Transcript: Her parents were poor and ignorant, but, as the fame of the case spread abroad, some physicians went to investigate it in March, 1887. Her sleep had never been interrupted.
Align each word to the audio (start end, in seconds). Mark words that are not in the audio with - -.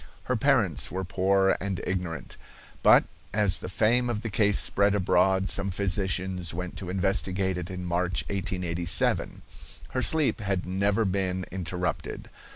Her 0.23 0.35
parents 0.35 0.89
were 0.89 1.03
poor 1.03 1.55
and 1.61 1.79
ignorant, 1.85 2.35
but, 2.81 3.03
as 3.35 3.59
the 3.59 3.69
fame 3.69 4.09
of 4.09 4.21
the 4.21 4.31
case 4.31 4.57
spread 4.57 4.95
abroad, 4.95 5.47
some 5.51 5.69
physicians 5.69 6.55
went 6.55 6.75
to 6.77 6.89
investigate 6.89 7.55
it 7.59 7.69
in 7.69 7.85
March, 7.85 8.23
1887. 8.23 9.43
Her 9.89 10.01
sleep 10.01 10.39
had 10.41 10.65
never 10.65 11.05
been 11.05 11.45
interrupted. 11.51 12.31